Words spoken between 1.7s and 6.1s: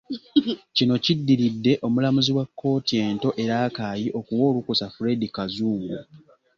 Omulamuzi wa kkooti ento e Rakai okuwa olukusa Fred Kazungu